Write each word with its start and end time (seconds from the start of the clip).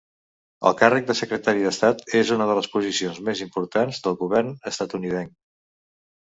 El 0.69 0.75
càrrec 0.77 1.03
de 1.09 1.15
Secretari 1.19 1.61
d'Estat 1.67 2.01
és 2.21 2.31
una 2.37 2.47
de 2.53 2.55
les 2.61 2.69
posicions 2.77 3.21
més 3.29 3.45
importants 3.47 4.01
del 4.09 4.19
govern 4.23 4.51
estatunidenc. 4.73 5.37